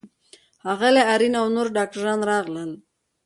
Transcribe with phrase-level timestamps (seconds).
[0.63, 2.71] ښاغلی آرین او نورو ډاکټرانو راغلل.